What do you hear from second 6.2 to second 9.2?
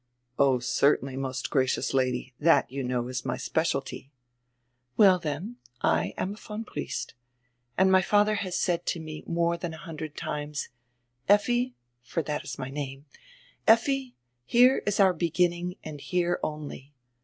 a von Briest. And my fadier has said to